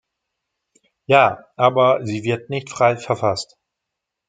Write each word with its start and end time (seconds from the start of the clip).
Ja, 1.05 1.45
aber 1.57 2.03
sie 2.07 2.23
wird 2.23 2.49
nicht 2.49 2.71
frei 2.71 2.97
verfasst. 2.97 3.59